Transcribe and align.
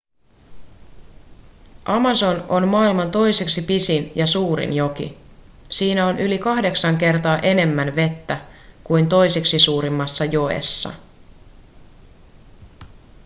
amazon 1.85 2.45
on 2.49 2.67
maailman 2.67 3.11
toiseksi 3.11 3.61
pisin 3.61 4.11
ja 4.15 4.27
suurin 4.27 4.73
joki 4.73 5.17
siinä 5.69 6.07
on 6.07 6.19
yli 6.19 6.37
8 6.39 6.97
kertaa 6.97 7.39
enemmän 7.39 7.95
vettä 7.95 8.41
kuin 8.83 9.09
toisiksi 9.09 9.59
suurimmassa 9.59 10.25
joessa 10.25 10.89